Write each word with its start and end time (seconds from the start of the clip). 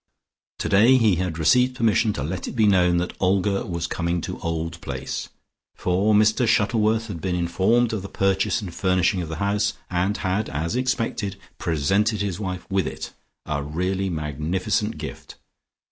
Today 0.57 0.97
he 0.97 1.17
had 1.17 1.37
received 1.37 1.75
permission 1.75 2.11
to 2.13 2.23
let 2.23 2.47
it 2.47 2.53
be 2.53 2.65
known 2.65 2.97
that 2.97 3.13
Olga 3.19 3.67
was 3.67 3.85
coming 3.85 4.19
to 4.21 4.39
Old 4.39 4.81
Place, 4.81 5.29
for 5.75 6.15
Mr 6.15 6.47
Shuttleworth 6.47 7.05
had 7.05 7.21
been 7.21 7.35
informed 7.35 7.93
of 7.93 8.01
the 8.01 8.09
purchase 8.09 8.61
and 8.63 8.73
furnishing 8.73 9.21
of 9.21 9.29
the 9.29 9.35
house, 9.35 9.73
and 9.91 10.17
had, 10.17 10.49
as 10.49 10.75
expected, 10.75 11.35
presented 11.59 12.19
his 12.21 12.39
wife 12.39 12.65
with 12.67 12.87
it, 12.87 13.13
a 13.45 13.61
really 13.61 14.09
magnificent 14.09 14.97
gift. 14.97 15.35